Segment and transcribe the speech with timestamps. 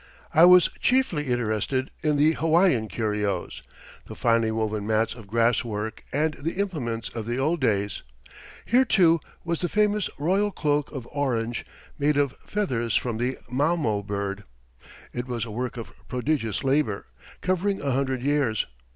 [0.33, 3.61] I was chiefly interested in the Hawaiian curios,
[4.07, 8.01] the finely woven mats of grass work and the implements of the old days.
[8.65, 11.67] Here, too, was the famous royal cloak of orange,
[11.99, 14.43] made of feathers from the mamo bird.
[15.13, 17.05] It was a work of prodigious labour,
[17.41, 18.65] covering a hundred years.